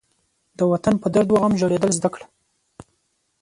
[0.57, 2.25] د وطن په درد و غم ژړېدل زده کړه.